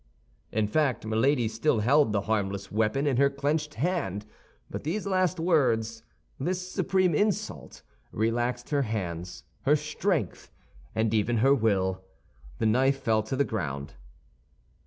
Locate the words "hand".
3.75-4.25